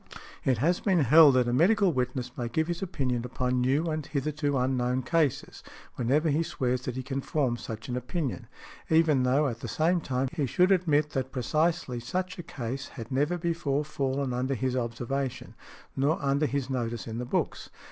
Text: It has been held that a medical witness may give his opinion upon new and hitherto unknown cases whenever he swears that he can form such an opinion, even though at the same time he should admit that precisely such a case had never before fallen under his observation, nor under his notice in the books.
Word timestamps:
It 0.43 0.57
has 0.57 0.79
been 0.79 1.01
held 1.03 1.35
that 1.35 1.47
a 1.47 1.53
medical 1.53 1.93
witness 1.93 2.35
may 2.35 2.47
give 2.49 2.65
his 2.69 2.81
opinion 2.81 3.23
upon 3.23 3.61
new 3.61 3.85
and 3.91 4.03
hitherto 4.03 4.57
unknown 4.57 5.03
cases 5.03 5.61
whenever 5.93 6.31
he 6.31 6.41
swears 6.41 6.81
that 6.85 6.95
he 6.95 7.03
can 7.03 7.21
form 7.21 7.55
such 7.55 7.87
an 7.87 7.95
opinion, 7.95 8.47
even 8.89 9.21
though 9.21 9.47
at 9.47 9.59
the 9.59 9.67
same 9.67 10.01
time 10.01 10.29
he 10.33 10.47
should 10.47 10.71
admit 10.71 11.11
that 11.11 11.31
precisely 11.31 11.99
such 11.99 12.39
a 12.39 12.41
case 12.41 12.87
had 12.87 13.11
never 13.11 13.37
before 13.37 13.85
fallen 13.85 14.33
under 14.33 14.55
his 14.55 14.75
observation, 14.75 15.53
nor 15.95 16.19
under 16.19 16.47
his 16.47 16.67
notice 16.67 17.05
in 17.05 17.19
the 17.19 17.23
books. 17.25 17.69